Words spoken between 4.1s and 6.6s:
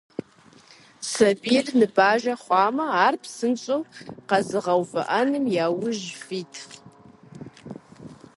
къэзэрывгъэувыӀэным яужь фит.